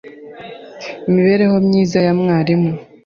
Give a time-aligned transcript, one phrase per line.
[1.09, 2.71] imibereho myiza ya mwarimu